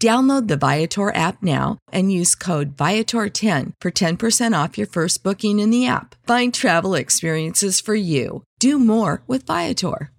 [0.00, 5.58] Download the Viator app now and use code Viator10 for 10% off your first booking
[5.58, 6.14] in the app.
[6.24, 8.44] Find travel experiences for you.
[8.60, 10.12] Do more with Viator.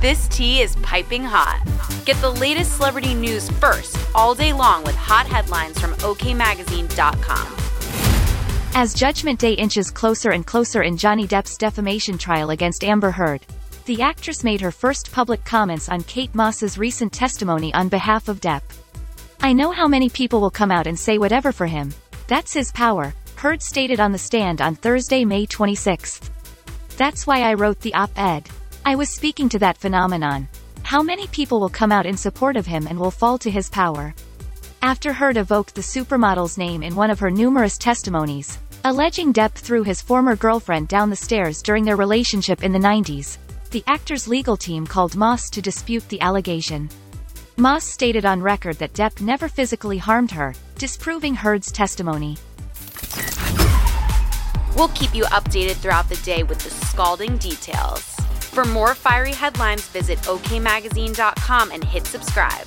[0.00, 1.62] This tea is piping hot.
[2.06, 7.46] Get the latest celebrity news first all day long with hot headlines from OKMagazine.com.
[8.74, 13.42] As Judgment Day inches closer and closer in Johnny Depp's defamation trial against Amber Heard,
[13.84, 18.40] the actress made her first public comments on Kate Moss's recent testimony on behalf of
[18.40, 18.62] Depp.
[19.40, 21.92] I know how many people will come out and say whatever for him.
[22.28, 26.20] That's his power, Heard stated on the stand on Thursday, May 26.
[26.96, 28.48] That's why I wrote the op-ed.
[28.84, 30.48] I was speaking to that phenomenon.
[30.84, 33.68] How many people will come out in support of him and will fall to his
[33.68, 34.14] power?
[34.82, 39.82] After Heard evoked the supermodel's name in one of her numerous testimonies, alleging Depp threw
[39.82, 43.38] his former girlfriend down the stairs during their relationship in the 90s,
[43.72, 46.90] the actor's legal team called Moss to dispute the allegation.
[47.56, 52.36] Moss stated on record that Depp never physically harmed her, disproving Heard's testimony.
[54.76, 58.02] We'll keep you updated throughout the day with the scalding details.
[58.40, 62.66] For more fiery headlines, visit okmagazine.com and hit subscribe.